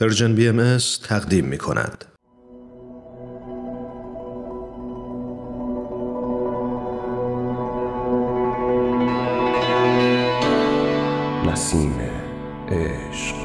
پرژن 0.00 0.34
بی 0.34 0.48
ام 0.48 0.78
تقدیم 1.08 1.44
می 1.44 1.58
کند. 1.58 2.04
نسیم 11.46 12.00
عشق. 12.68 13.36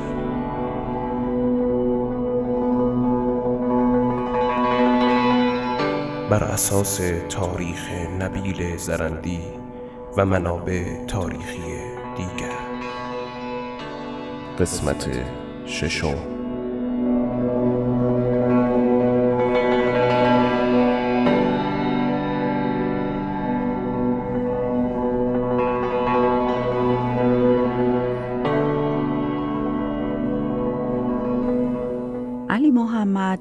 بر 6.30 6.44
اساس 6.44 7.02
تاریخ 7.30 7.90
نبیل 8.20 8.78
زرندی 8.78 9.40
و 10.18 10.26
منابع 10.26 11.06
تاریخی 11.06 11.62
دیگر. 12.18 12.58
قسمت 14.60 15.10
ششم. 15.68 16.33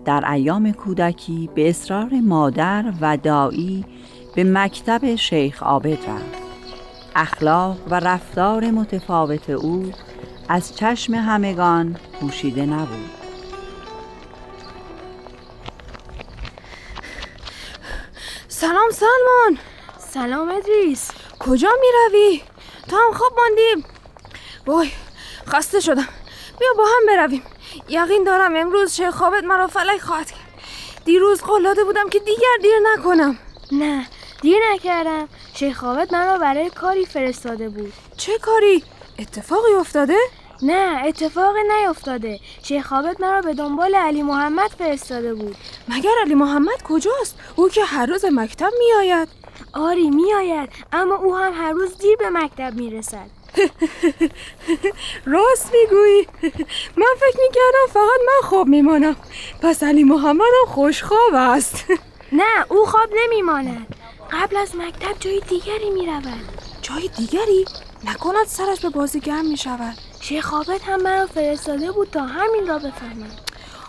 در 0.05 0.31
ایام 0.31 0.73
کودکی 0.73 1.51
به 1.55 1.69
اصرار 1.69 2.11
مادر 2.23 2.93
و 3.01 3.17
دایی 3.17 3.85
به 4.35 4.45
مکتب 4.45 5.15
شیخ 5.15 5.63
عابد 5.63 5.99
رفت. 6.09 6.43
اخلاق 7.17 7.77
و 7.91 7.95
رفتار 7.95 8.71
متفاوت 8.71 9.51
او 9.51 9.93
از 10.49 10.77
چشم 10.77 11.15
همگان 11.15 11.97
پوشیده 12.21 12.67
نبود. 12.67 13.11
سلام 18.49 18.91
سلمان. 18.91 19.59
سلام 19.99 20.49
ادریس. 20.49 21.11
کجا 21.39 21.69
می 21.81 21.87
روی؟ 22.11 22.43
تو 22.89 22.97
هم 22.97 23.13
خواب 23.13 23.33
ماندیم. 23.37 23.85
وای 24.67 24.91
خسته 25.47 25.81
شدم. 25.81 26.09
بیا 26.59 26.69
با 26.79 26.85
هم 26.85 27.07
برویم. 27.07 27.43
یقین 27.89 28.25
دارم 28.25 28.57
امروز 28.57 28.95
شیخ 28.95 29.11
خوابت 29.11 29.45
مرا 29.45 29.67
فلک 29.67 30.01
خواهد 30.01 30.31
کرد. 30.31 30.41
دیروز 31.05 31.43
قول 31.43 31.85
بودم 31.85 32.09
که 32.09 32.19
دیگر 32.19 32.57
دیر 32.63 32.79
نکنم. 32.93 33.39
نه 33.73 34.07
دیر 34.43 34.59
نکردم. 34.73 35.29
شیخ 35.55 35.79
خوابت 35.79 36.13
مرا 36.13 36.39
برای 36.39 36.71
کاری 36.71 37.07
فرستاده 37.07 37.69
بود. 37.69 37.93
چه 38.17 38.39
کاری؟ 38.39 38.85
اتفاقی 39.19 39.73
افتاده؟ 39.73 40.17
نه 40.63 41.03
اتفاقی 41.07 41.61
نیفتاده 41.63 42.41
شیخ 42.63 42.87
خوابت 42.87 43.21
مرا 43.21 43.41
به 43.41 43.55
دنبال 43.55 43.95
علی 43.95 44.23
محمد 44.23 44.71
فرستاده 44.71 45.35
بود. 45.35 45.57
مگر 45.89 46.11
علی 46.25 46.35
محمد 46.35 46.83
کجاست؟ 46.83 47.39
او 47.57 47.69
که 47.69 47.85
هر 47.85 48.07
روز 48.07 48.25
مکتب 48.25 48.71
می 48.79 48.93
آید 48.99 49.29
آری 49.73 50.11
می 50.11 50.35
آید 50.35 50.69
اما 50.93 51.15
او 51.15 51.37
هم 51.37 51.53
هر 51.53 51.73
روز 51.73 51.99
دیر 51.99 52.17
به 52.17 52.31
مکتب 52.31 52.75
می 52.75 52.91
رسد 52.91 53.42
راست 55.35 55.73
می‌گویی. 55.73 56.27
من 56.97 57.15
فکر 57.17 57.39
می‌کردم 57.49 57.87
فقط 57.93 58.21
من 58.27 58.49
خواب 58.49 58.67
میمانم. 58.69 59.17
پس 59.63 59.83
علی 59.83 60.05
محمد 60.05 60.41
هم 60.41 60.73
خوشخواب 60.73 61.35
است. 61.35 61.85
نه 62.33 62.65
او 62.69 62.87
خواب 62.87 63.09
نمیماند. 63.15 63.87
قبل 64.33 64.57
از 64.57 64.77
مکتب 64.77 65.19
جای 65.21 65.41
دیگری 65.49 65.91
می‌رود. 65.91 66.49
جای 66.83 67.09
دیگری؟ 67.17 67.65
نکند 68.05 68.47
سرش 68.47 68.81
به 68.81 68.89
بازی 68.89 69.21
گرم 69.21 69.47
می‌شود. 69.47 69.99
شیخابت 70.21 70.83
هم 70.85 71.03
مرا 71.03 71.27
فرستاده 71.27 71.93
بود 71.93 72.11
تا 72.11 72.21
همین 72.21 72.67
را 72.67 72.79
بفهمم. 72.79 73.37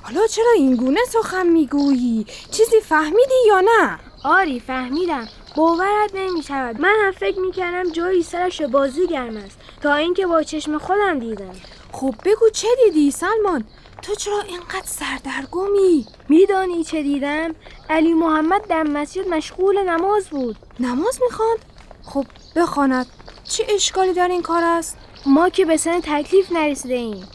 حالا 0.03 0.27
چرا 0.27 0.52
این 0.58 0.75
گونه 0.75 1.00
سخن 1.09 1.48
می‌گویی؟ 1.48 2.25
چیزی 2.52 2.81
فهمیدی 2.81 3.48
یا 3.48 3.59
نه؟ 3.59 4.00
آری 4.23 4.59
فهمیدم. 4.59 5.27
باورت 5.56 6.16
نمی 6.16 6.44
شود 6.44 6.82
من 6.82 6.95
هم 7.05 7.11
فکر 7.11 7.39
می 7.39 7.52
کردم 7.52 7.92
جایی 7.92 8.23
سرش 8.23 8.61
بازی 8.61 9.08
گرم 9.08 9.38
است 9.38 9.58
تا 9.82 9.94
اینکه 9.95 10.27
با 10.27 10.44
چشم 10.44 10.77
خودم 10.77 11.20
دیدم 11.20 11.55
خب 11.92 12.16
بگو 12.26 12.50
چه 12.50 12.67
دیدی 12.86 13.11
سلمان 13.11 13.64
تو 14.02 14.16
چرا 14.16 14.42
اینقدر 14.42 14.86
سردرگمی؟ 14.86 16.05
میدانی 16.30 16.83
چه 16.83 17.04
دیدم؟ 17.04 17.55
علی 17.89 18.14
محمد 18.14 18.67
در 18.67 18.83
مسجد 18.83 19.27
مشغول 19.27 19.89
نماز 19.89 20.27
بود 20.27 20.55
نماز 20.80 21.20
می‌خواند؟ 21.30 21.60
خب 22.04 22.26
بخواند 22.56 23.08
چه 23.44 23.66
اشکالی 23.70 24.14
در 24.14 24.27
این 24.27 24.42
کار 24.42 24.64
است؟ 24.64 24.98
ما 25.26 25.50
که 25.50 25.66
به 25.66 25.77
سن 25.77 26.00
تکلیف 26.00 26.52
نرسیده 26.52 26.94
ایم 26.94 27.27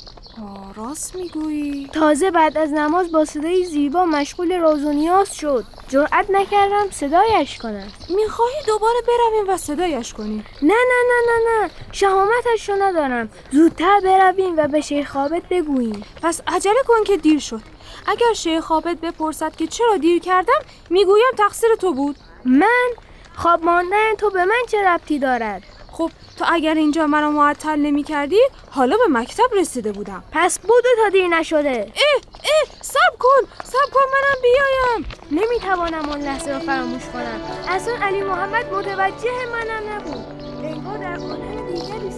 راست 0.75 1.17
می‌گویی. 1.17 1.91
تازه 1.93 2.31
بعد 2.31 2.59
از 2.59 2.73
نماز 2.73 3.13
با 3.13 3.25
صدای 3.25 3.65
زیبا 3.65 4.05
مشغول 4.05 4.59
راز 4.59 4.85
و 4.85 4.93
نیاز 4.93 5.37
شد. 5.37 5.65
جرأت 5.89 6.31
نکردم 6.31 6.91
صدایش 6.91 7.59
کنم. 7.59 7.89
می‌خواهی 8.09 8.63
دوباره 8.67 8.99
برویم 9.09 9.55
و 9.55 9.57
صدایش 9.57 10.15
کنیم 10.15 10.45
نه 10.63 10.75
نه 10.75 11.03
نه 11.09 11.23
نه 11.29 11.63
نه. 11.63 11.71
شهامتش 11.93 12.69
رو 12.69 12.75
ندارم. 12.83 13.29
زودتر 13.51 14.01
برویم 14.01 14.57
و 14.57 14.69
به 14.69 14.81
شیخ 14.81 15.11
خوابت 15.11 15.43
بگوییم. 15.51 16.05
پس 16.23 16.41
عجله 16.47 16.83
کن 16.87 17.05
که 17.05 17.17
دیر 17.17 17.41
شد. 17.41 17.63
اگر 18.07 18.33
شیخ 18.35 18.65
خوابت 18.65 18.97
بپرسد 18.97 19.57
که 19.57 19.67
چرا 19.67 19.97
دیر 19.97 20.23
کردم 20.23 20.61
می‌گویم 20.91 21.33
تقصیر 21.39 21.75
تو 21.81 21.93
بود. 21.93 22.17
من؟ 22.45 22.89
خواب 23.37 23.65
ماندن 23.65 24.15
تو 24.19 24.31
به 24.31 24.45
من 24.45 24.63
چه 24.69 24.89
ربطی 24.89 25.19
دارد؟ 25.19 25.63
خب 25.99 26.11
تو 26.39 26.45
اگر 26.49 26.75
اینجا 26.75 27.07
مرا 27.07 27.31
معطل 27.31 27.77
نمی 27.77 28.03
کردی 28.03 28.41
حالا 28.71 28.97
به 28.97 29.05
مکتب 29.19 29.55
رسیده 29.57 29.93
بودم. 29.93 30.25
پس 30.33 30.59
بودو 30.59 30.89
تا 31.03 31.09
دیر 31.09 31.29
نشده. 31.29 31.71
اه 31.71 32.21
اه 32.35 32.69
سب 32.81 33.19
کن 33.19 33.49
سب 33.65 33.93
کن 33.93 34.01
منم 34.13 34.43
بیایم. 34.43 35.07
نمی‌توانم 35.31 36.09
اون 36.09 36.21
لحظه 36.21 36.53
رو 36.53 36.61
فراموش 36.61 37.03
کنم. 37.13 37.41
اصلا 37.69 37.95
علی 38.03 38.23
محمد 38.23 38.73
متوجه 38.73 39.31
منم 39.53 39.95
نبود. 39.95 40.25
انگار 40.65 40.99
در 40.99 41.17
عالم 41.17 41.67
دیگری 41.67 42.11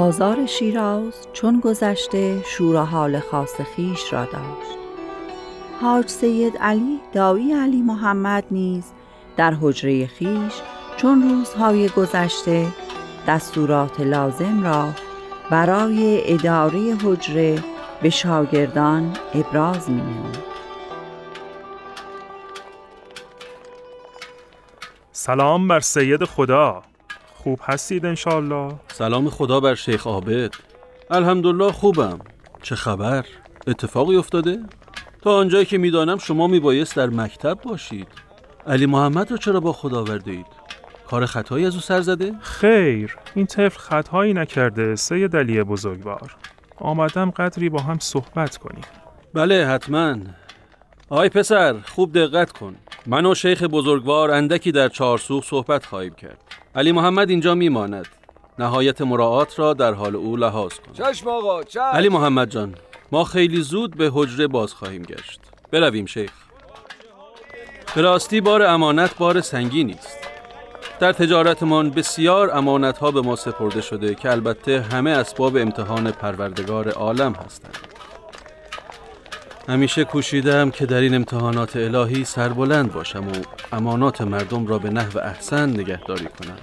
بازار 0.00 0.46
شیراز 0.46 1.14
چون 1.32 1.60
گذشته 1.60 2.42
شور 2.46 2.84
حال 2.84 3.20
خاص 3.20 3.60
خیش 3.76 4.12
را 4.12 4.24
داشت. 4.24 4.78
حاج 5.82 6.08
سید 6.08 6.56
علی 6.56 7.00
دایی 7.12 7.52
علی 7.52 7.82
محمد 7.82 8.44
نیز 8.50 8.84
در 9.36 9.54
حجره 9.60 10.06
خیش 10.06 10.52
چون 10.96 11.22
روزهای 11.22 11.88
گذشته 11.88 12.66
دستورات 13.28 14.00
لازم 14.00 14.62
را 14.64 14.88
برای 15.50 16.22
اداره 16.32 16.96
حجره 17.04 17.58
به 18.02 18.10
شاگردان 18.10 19.16
ابراز 19.34 19.90
می 19.90 20.02
سلام 25.12 25.68
بر 25.68 25.80
سید 25.80 26.24
خدا. 26.24 26.89
خوب 27.42 27.60
هستید 27.62 28.06
انشالله 28.06 28.74
سلام 28.88 29.30
خدا 29.30 29.60
بر 29.60 29.74
شیخ 29.74 30.06
عابد. 30.06 30.54
الحمدلله 31.10 31.72
خوبم. 31.72 32.18
چه 32.62 32.74
خبر؟ 32.74 33.24
اتفاقی 33.66 34.16
افتاده؟ 34.16 34.58
تا 35.22 35.36
آنجایی 35.36 35.64
که 35.64 35.78
می‌دانم 35.78 36.18
شما 36.18 36.46
میبایست 36.46 36.96
در 36.96 37.06
مکتب 37.06 37.58
باشید. 37.64 38.08
علی 38.66 38.86
محمد 38.86 39.30
رو 39.30 39.36
چرا 39.36 39.60
با 39.60 39.72
خدا 39.72 39.98
آورده 40.00 40.30
اید؟ 40.30 40.46
کار 41.06 41.26
خطایی 41.26 41.66
از 41.66 41.74
او 41.74 41.80
سر 41.80 42.00
زده؟ 42.00 42.34
خیر 42.40 43.16
این 43.34 43.46
طفل 43.46 43.78
خطایی 43.78 44.32
نکرده 44.32 44.96
سید 44.96 45.36
علی 45.36 45.62
بزرگوار. 45.62 46.36
آمدم 46.76 47.30
قدری 47.30 47.68
با 47.68 47.80
هم 47.80 47.98
صحبت 47.98 48.56
کنیم. 48.56 48.84
بله 49.34 49.66
حتما. 49.66 50.16
آی 51.08 51.28
پسر 51.28 51.76
خوب 51.86 52.18
دقت 52.18 52.52
کن. 52.52 52.76
من 53.06 53.26
و 53.26 53.34
شیخ 53.34 53.62
بزرگوار 53.62 54.30
اندکی 54.30 54.72
در 54.72 54.88
چهارسوخ 54.88 55.44
صحبت 55.44 55.86
خواهیم 55.86 56.14
کرد. 56.14 56.59
علی 56.74 56.92
محمد 56.92 57.30
اینجا 57.30 57.54
میماند. 57.54 58.06
نهایت 58.58 59.00
مراعات 59.00 59.58
را 59.58 59.74
در 59.74 59.92
حال 59.92 60.16
او 60.16 60.36
لحاظ 60.36 60.72
کن. 60.72 60.92
چشم 60.92 61.28
آقا 61.28 61.62
چشم. 61.62 61.80
علی 61.80 62.08
محمد 62.08 62.50
جان 62.50 62.74
ما 63.12 63.24
خیلی 63.24 63.62
زود 63.62 63.96
به 63.96 64.10
حجره 64.14 64.46
باز 64.46 64.74
خواهیم 64.74 65.02
گشت. 65.02 65.40
برویم 65.70 66.06
شیخ. 66.06 66.32
به 67.94 68.02
راستی 68.02 68.40
بار 68.40 68.62
امانت 68.62 69.18
بار 69.18 69.40
سنگینی 69.40 69.92
است 69.92 70.18
در 71.00 71.12
تجارتمان 71.12 71.90
بسیار 71.90 72.50
امانت 72.56 72.98
ها 72.98 73.10
به 73.10 73.20
ما 73.20 73.36
سپرده 73.36 73.80
شده 73.80 74.14
که 74.14 74.30
البته 74.30 74.80
همه 74.80 75.10
اسباب 75.10 75.56
امتحان 75.56 76.10
پروردگار 76.10 76.88
عالم 76.88 77.32
هستند. 77.32 77.99
همیشه 79.70 80.04
کوشیدم 80.04 80.70
که 80.70 80.86
در 80.86 81.00
این 81.00 81.14
امتحانات 81.14 81.76
الهی 81.76 82.24
سربلند 82.24 82.92
باشم 82.92 83.28
و 83.28 83.32
امانات 83.72 84.20
مردم 84.20 84.66
را 84.66 84.78
به 84.78 84.90
نحو 84.90 85.18
احسن 85.18 85.70
نگهداری 85.70 86.24
کنم. 86.24 86.58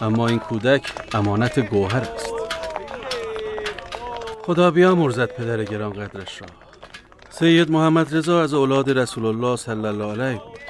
اما 0.00 0.28
این 0.28 0.38
کودک 0.38 0.92
امانت 1.14 1.58
گوهر 1.58 2.00
است. 2.14 2.32
خدا 4.42 4.70
بیا 4.70 4.94
مرزد 4.94 5.26
پدر 5.26 5.64
گران 5.64 5.92
قدرش 5.92 6.42
را. 6.42 6.48
سید 7.30 7.70
محمد 7.70 8.16
رضا 8.16 8.42
از 8.42 8.54
اولاد 8.54 8.90
رسول 8.90 9.26
الله 9.26 9.56
صلی 9.56 9.86
الله 9.86 10.12
علیه 10.12 10.40
بود. 10.40 10.60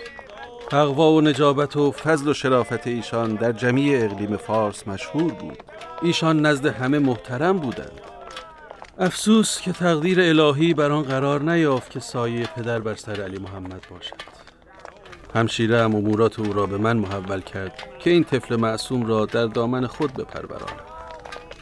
تقوا 0.70 1.12
و 1.12 1.20
نجابت 1.20 1.76
و 1.76 1.92
فضل 1.92 2.28
و 2.28 2.34
شرافت 2.34 2.86
ایشان 2.86 3.34
در 3.34 3.52
جمیع 3.52 4.04
اقلیم 4.04 4.36
فارس 4.36 4.88
مشهور 4.88 5.32
بود. 5.32 5.58
ایشان 6.02 6.46
نزد 6.46 6.66
همه 6.66 6.98
محترم 6.98 7.58
بودند. 7.58 8.00
افسوس 9.02 9.60
که 9.60 9.72
تقدیر 9.72 10.20
الهی 10.20 10.74
بر 10.74 10.90
آن 10.92 11.02
قرار 11.02 11.42
نیافت 11.42 11.90
که 11.90 12.00
سایه 12.00 12.46
پدر 12.56 12.78
بر 12.78 12.94
سر 12.94 13.22
علی 13.22 13.38
محمد 13.38 13.86
باشد. 13.90 14.14
همشیره 15.34 15.82
هم 15.82 15.94
امورات 15.94 16.38
او 16.38 16.52
را 16.52 16.66
به 16.66 16.78
من 16.78 16.96
محول 16.96 17.40
کرد 17.40 17.72
که 17.98 18.10
این 18.10 18.24
طفل 18.24 18.56
معصوم 18.56 19.06
را 19.06 19.26
در 19.26 19.46
دامن 19.46 19.86
خود 19.86 20.12
بپرورانم 20.12 20.80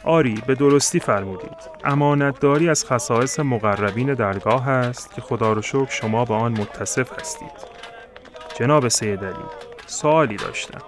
آری 0.05 0.43
به 0.47 0.55
درستی 0.55 1.01
فرمودید. 1.01 1.57
امانتداری 1.85 2.69
از 2.69 2.87
خصائص 2.87 3.41
مقربین 3.41 4.15
درگاه 4.15 4.69
است 4.69 5.15
که 5.15 5.21
خدا 5.21 5.53
رو 5.53 5.63
شکر 5.63 5.91
شما 5.91 6.25
به 6.25 6.35
آن 6.35 6.53
متصف 6.53 7.21
هستید. 7.21 7.79
جناب 8.59 8.89
سید 8.89 9.25
علی 9.25 9.45
سوالی 9.87 10.37
داشتم. 10.37 10.83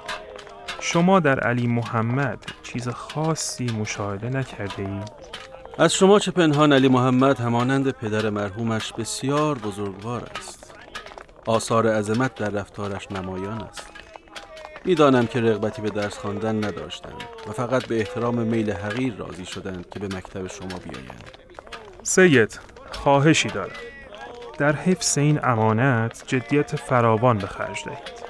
شما 0.81 1.21
در 1.21 1.41
علی 1.41 1.67
محمد 1.67 2.39
چیز 2.63 2.89
خاصی 2.89 3.67
مشاهده 3.67 4.29
نکرده 4.29 4.83
اید؟ 4.83 5.30
از 5.79 5.95
شما 5.95 6.19
چه 6.19 6.31
پنهان 6.31 6.73
علی 6.73 6.89
محمد 6.89 7.41
همانند 7.41 7.91
پدر 7.91 8.31
مرحومش 8.31 8.93
بسیار 8.93 9.59
بزرگوار 9.59 10.31
است. 10.39 10.75
آثار 11.47 11.87
عظمت 11.87 12.35
در 12.35 12.49
رفتارش 12.49 13.13
نمایان 13.13 13.61
است. 13.63 13.87
می‌دانم 14.85 15.27
که 15.27 15.41
رغبتی 15.41 15.83
به 15.83 15.91
درس 15.91 16.19
خواندن 16.19 16.65
نداشتند 16.65 17.23
و 17.49 17.53
فقط 17.53 17.87
به 17.87 17.99
احترام 17.99 18.35
میل 18.35 18.71
حقیر 18.71 19.15
راضی 19.15 19.47
شدند 19.47 19.89
که 19.91 19.99
به 19.99 20.17
مکتب 20.17 20.47
شما 20.47 20.79
بیایند. 20.79 21.31
سید 22.03 22.61
خواهشی 22.91 23.49
دارم. 23.49 23.77
در 24.59 24.73
حفظ 24.73 25.19
این 25.19 25.41
امانت 25.43 26.25
جدیت 26.27 26.77
فراوان 26.77 27.39
به 27.39 27.47
خرج 27.47 27.85
دهید. 27.85 28.30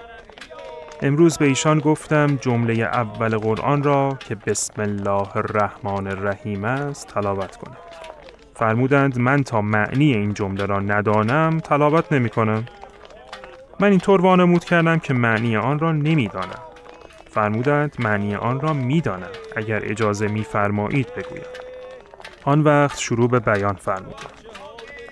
امروز 1.03 1.39
به 1.39 1.45
ایشان 1.45 1.79
گفتم 1.79 2.37
جمله 2.37 2.73
اول 2.73 3.39
قرآن 3.39 3.83
را 3.83 4.17
که 4.21 4.35
بسم 4.35 4.83
الله 4.83 5.37
الرحمن 5.37 6.07
الرحیم 6.07 6.65
است 6.65 7.07
تلاوت 7.07 7.57
کنند 7.57 7.77
فرمودند 8.55 9.19
من 9.19 9.43
تا 9.43 9.61
معنی 9.61 10.15
این 10.15 10.35
جمله 10.35 10.67
را 10.67 10.81
ندانم 10.81 11.59
تلاوت 11.59 12.13
نمی 12.13 12.29
کنم. 12.29 12.67
من 13.81 13.91
اینطور 13.91 14.21
وانمود 14.21 14.65
کردم 14.65 14.99
که 14.99 15.15
معنی 15.15 15.57
آن 15.57 15.79
را 15.79 15.93
نمی‌دانم 15.93 16.63
فرمودند 17.31 17.97
معنی 17.99 18.35
آن 18.35 18.61
را 18.61 18.73
می‌دانم 18.73 19.31
اگر 19.57 19.81
اجازه 19.85 20.29
میفرمایید 20.29 21.15
بگویم. 21.15 21.43
آن 22.45 22.61
وقت 22.61 22.99
شروع 22.99 23.29
به 23.29 23.41
بیان 23.41 23.75
فرمودند. 23.75 24.41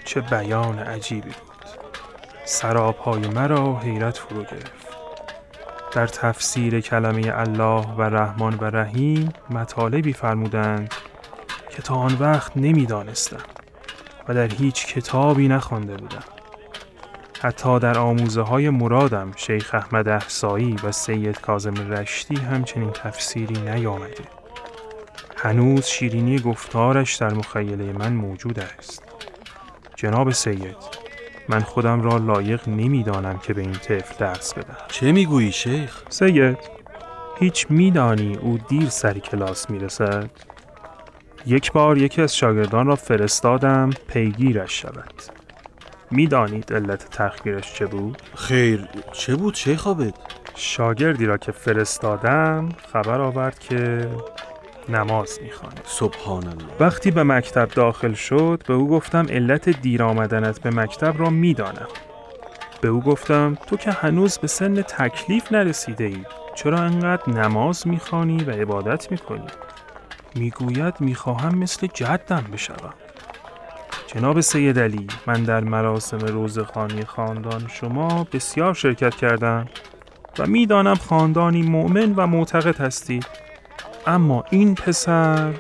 چه 0.05 0.21
بیان 0.21 0.79
عجیبی 0.79 1.29
بود. 1.29 1.69
سرابهای 2.45 3.29
مرا 3.29 3.77
حیرت 3.79 4.17
فرو 4.17 4.43
گرفت. 4.43 4.78
در 5.93 6.07
تفسیر 6.07 6.81
کلمه 6.81 7.33
الله 7.35 7.87
و 7.99 8.03
رحمان 8.03 8.55
و 8.55 8.65
رحیم 8.65 9.33
مطالبی 9.51 10.13
فرمودند 10.13 10.95
که 11.71 11.83
تا 11.83 11.95
آن 11.95 12.17
وقت 12.21 12.57
نمی‌دانستم 12.57 13.43
و 14.29 14.35
در 14.35 14.55
هیچ 14.55 14.87
کتابی 14.87 15.49
نخوانده 15.49 15.97
بودم. 15.97 16.25
حتی 17.41 17.79
در 17.79 17.99
آموزه 17.99 18.43
های 18.43 18.71
مرادم 18.71 19.33
شیخ 19.37 19.75
احمد 19.75 20.09
احسایی 20.09 20.77
و 20.85 20.93
سید 20.93 21.41
کازم 21.41 21.75
رشتی 21.93 22.35
همچنین 22.35 22.91
تفسیری 22.91 23.61
نیامده. 23.61 24.25
هنوز 25.37 25.87
شیرینی 25.87 26.39
گفتارش 26.39 27.17
در 27.17 27.35
مخیله 27.35 27.93
من 27.93 28.13
موجود 28.13 28.61
است. 28.61 29.03
جناب 29.97 30.31
سید 30.31 31.08
من 31.49 31.61
خودم 31.61 32.03
را 32.03 32.17
لایق 32.17 32.69
نمی‌دانم 32.69 33.39
که 33.39 33.55
به 33.55 33.61
این 33.61 33.73
طفل 33.73 34.15
درس 34.19 34.55
بدم 34.55 34.77
چه 34.89 35.13
می‌گویی 35.13 35.53
شیخ؟ 35.53 36.03
سید 36.09 36.59
هیچ 37.39 37.67
میدانی 37.71 38.37
او 38.37 38.59
دیر 38.69 38.89
سری 38.89 39.21
کلاس 39.21 39.71
می‌رسد 39.71 40.31
یک 41.47 41.73
بار 41.73 41.99
یکی 41.99 42.23
از 42.23 42.37
شاگردان 42.37 42.87
را 42.87 42.97
فرستادم 42.97 43.91
پیگیرش 44.09 44.81
شود 44.81 45.15
می‌دانید 46.11 46.73
علت 46.73 47.11
تخگیرش 47.11 47.75
چه 47.75 47.87
بود؟ 47.87 48.23
خیر 48.35 48.89
چه 49.13 49.37
بود 49.37 49.55
شیخ 49.55 49.87
عابد؟ 49.87 50.15
شاگردی 50.55 51.27
را 51.27 51.37
که 51.37 51.53
فرستادم 51.53 52.69
خبر 52.93 53.21
آورد 53.21 53.59
که 53.59 54.09
نماز 54.89 55.39
می‌خواند 55.43 55.81
سبحان 55.85 56.47
الله 56.47 56.75
وقتی 56.81 57.11
به 57.11 57.23
مکتب 57.23 57.69
داخل 57.69 58.13
شد 58.13 58.63
به 58.67 58.75
او 58.75 58.89
گفتم 58.89 59.27
علت 59.31 59.69
دیر 59.69 60.03
آمدنت 60.03 60.61
به 60.61 60.71
مکتب 60.71 61.15
را 61.19 61.31
می‌دانم. 61.31 61.89
به 62.81 62.89
او 62.89 63.01
گفتم 63.01 63.59
تو 63.67 63.77
که 63.77 63.91
هنوز 63.91 64.39
به 64.39 64.47
سن 64.47 64.83
تکلیف 64.83 65.53
نرسیده 65.53 66.05
ای 66.05 66.25
چرا 66.55 66.79
انقدر 66.79 67.31
نماز 67.31 67.87
می‌خوانی 67.87 68.45
و 68.45 68.51
عبادت 68.51 69.11
می‌کنی؟ 69.11 69.47
می‌گوید 70.35 70.95
می‌خواهم 71.01 71.59
مثل 71.59 71.87
جدم 71.95 72.45
بشوم. 72.53 72.95
جناب 74.07 74.41
سید 74.41 74.79
علی 74.79 75.07
من 75.27 75.43
در 75.43 75.61
مراسم 75.61 76.19
روزخانی 76.19 77.05
خاندان 77.05 77.69
شما 77.69 78.27
بسیار 78.33 78.75
شرکت 78.75 79.15
کردم 79.15 79.69
و 80.39 80.47
می‌دانم 80.47 80.95
خاندانی 80.95 81.63
مؤمن 81.63 82.15
و 82.17 82.27
معتقد 82.27 82.81
هستید 82.81 83.48
اما 84.07 84.45
این 84.51 84.75
پسر 84.75 85.55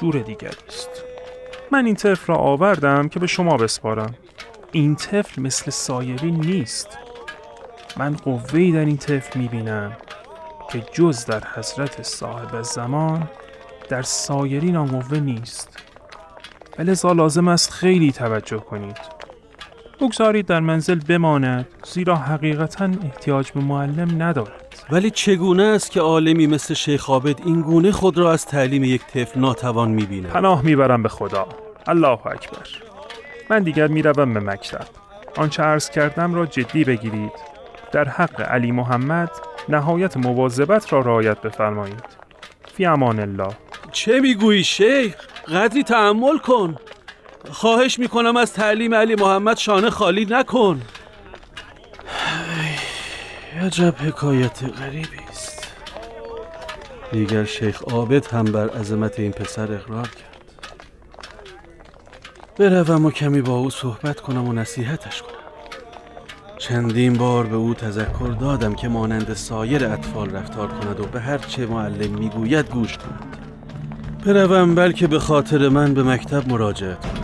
جور 0.00 0.18
دیگری 0.18 0.56
است. 0.68 0.88
من 1.72 1.86
این 1.86 1.94
طفل 1.94 2.32
را 2.32 2.36
آوردم 2.36 3.08
که 3.08 3.20
به 3.20 3.26
شما 3.26 3.56
بسپارم. 3.56 4.14
این 4.72 4.96
طفل 4.96 5.42
مثل 5.42 5.70
سایری 5.70 6.30
نیست. 6.30 6.98
من 7.96 8.16
قوهی 8.16 8.72
در 8.72 8.84
این 8.84 8.96
طفل 8.96 9.40
می‌بینم 9.40 9.96
که 10.72 10.82
جز 10.92 11.26
در 11.26 11.42
حضرت 11.54 12.02
صاحب 12.02 12.62
زمان 12.62 13.28
در 13.88 14.02
سایرین 14.02 14.76
آن 14.76 14.86
قوه 14.86 15.20
نیست 15.20 15.78
ولذا 16.78 17.12
لازم 17.12 17.48
است 17.48 17.70
خیلی 17.70 18.12
توجه 18.12 18.58
کنید. 18.58 18.98
بگذارید 20.00 20.46
در 20.46 20.60
منزل 20.60 21.00
بماند 21.08 21.66
زیرا 21.84 22.16
حقیقتا 22.16 22.84
احتیاج 22.84 23.52
به 23.52 23.60
معلم 23.60 24.22
ندارد. 24.22 24.63
ولی 24.90 25.10
چگونه 25.10 25.62
است 25.62 25.90
که 25.90 26.00
عالمی 26.00 26.46
مثل 26.46 26.74
شیخ 26.74 27.10
عابد 27.10 27.40
این 27.44 27.62
گونه 27.62 27.92
خود 27.92 28.18
را 28.18 28.32
از 28.32 28.46
تعلیم 28.46 28.84
یک 28.84 29.06
طفل 29.06 29.40
ناتوان 29.40 29.90
می‌بیند؟ 29.90 30.26
پناه 30.26 30.62
می‌برم 30.62 31.02
به 31.02 31.08
خدا. 31.08 31.46
الله 31.86 32.26
اکبر. 32.26 32.68
من 33.50 33.62
دیگر 33.62 33.86
می‌روم 33.86 34.34
به 34.34 34.40
مکتب. 34.40 34.86
آنچه 35.36 35.62
عرض 35.62 35.90
کردم 35.90 36.34
را 36.34 36.46
جدی 36.46 36.84
بگیرید. 36.84 37.32
در 37.92 38.08
حق 38.08 38.40
علی 38.40 38.72
محمد 38.72 39.30
نهایت 39.68 40.16
مواظبت 40.16 40.92
را 40.92 41.00
رعایت 41.00 41.40
بفرمایید. 41.40 42.04
فی 42.76 42.86
امان 42.86 43.20
الله. 43.20 43.52
چه 43.92 44.20
می‌گویی 44.20 44.64
شیخ؟ 44.64 45.14
قدری 45.48 45.82
تحمل 45.82 46.38
کن. 46.38 46.76
خواهش 47.50 47.98
می‌کنم 47.98 48.36
از 48.36 48.52
تعلیم 48.52 48.94
علی 48.94 49.14
محمد 49.14 49.56
شانه 49.56 49.90
خالی 49.90 50.26
نکن. 50.30 50.80
عجب 53.64 53.94
حکایت 53.98 54.62
غریبی 54.78 55.18
است. 55.30 55.68
دیگر 57.12 57.44
شیخ 57.44 57.82
عابد 57.82 58.26
هم 58.26 58.44
بر 58.44 58.68
عظمت 58.68 59.20
این 59.20 59.32
پسر 59.32 59.72
اقرار 59.72 60.08
کرد. 60.08 60.44
بروم 62.58 63.04
و 63.04 63.10
کمی 63.10 63.42
با 63.42 63.52
او 63.52 63.70
صحبت 63.70 64.20
کنم 64.20 64.48
و 64.48 64.52
نصیحتش 64.52 65.22
کنم. 65.22 65.34
چندین 66.58 67.14
بار 67.14 67.46
به 67.46 67.56
او 67.56 67.74
تذکر 67.74 68.36
دادم 68.40 68.74
که 68.74 68.88
مانند 68.88 69.34
سایر 69.34 69.84
اطفال 69.84 70.30
رفتار 70.30 70.68
کند 70.68 71.00
و 71.00 71.04
به 71.04 71.20
هر 71.20 71.38
چه 71.38 71.66
معلم 71.66 72.10
می‌گوید 72.10 72.70
گوش 72.70 72.98
کند. 72.98 73.36
بروم 74.26 74.74
بلکه 74.74 75.06
به 75.06 75.18
خاطر 75.18 75.68
من 75.68 75.94
به 75.94 76.02
مکتب 76.02 76.48
مراجعت 76.48 77.00
کند 77.00 77.23